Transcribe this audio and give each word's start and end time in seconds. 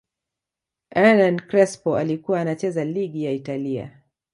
ernan 0.91 1.39
Crespo 1.39 1.97
alikuwa 1.97 2.41
anacheza 2.41 2.85
ligi 2.85 3.23
ya 3.23 3.31
Italia 3.31 3.97